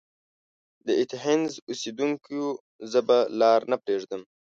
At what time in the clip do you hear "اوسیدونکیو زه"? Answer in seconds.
1.69-2.99